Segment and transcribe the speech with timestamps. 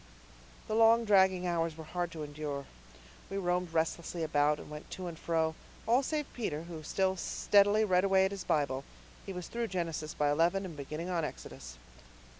[0.67, 2.65] The long dragging hours were hard to endure.
[3.29, 5.53] We roamed restlessly about, and went to and fro
[5.87, 8.83] all save Peter, who still steadily read away at his Bible.
[9.27, 11.77] He was through Genesis by eleven and beginning on Exodus.